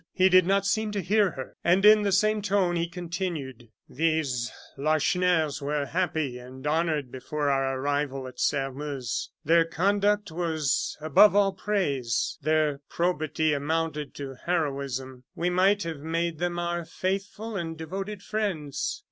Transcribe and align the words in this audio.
He 0.13 0.29
did 0.29 0.47
not 0.47 0.65
seem 0.65 0.91
to 0.93 0.99
hear 1.01 1.29
her, 1.33 1.55
and, 1.63 1.85
in 1.85 2.01
the 2.01 2.11
same 2.11 2.41
tone, 2.41 2.75
he 2.75 2.87
continued: 2.89 3.69
"These 3.87 4.51
Lacheneurs 4.75 5.61
were 5.61 5.85
happy 5.85 6.39
and 6.39 6.65
honored 6.65 7.11
before 7.11 7.51
our 7.51 7.79
arrival 7.79 8.27
at 8.27 8.39
Sairmeuse. 8.39 9.29
Their 9.45 9.63
conduct 9.63 10.31
was 10.31 10.97
above 11.01 11.35
all 11.35 11.53
praise; 11.53 12.39
their 12.41 12.81
probity 12.89 13.53
amounted 13.53 14.15
to 14.15 14.33
heroism. 14.43 15.23
We 15.35 15.51
might 15.51 15.83
have 15.83 15.99
made 15.99 16.39
them 16.39 16.57
our 16.57 16.83
faithful 16.83 17.55
and 17.55 17.77
devoted 17.77 18.23
friends. 18.23 18.99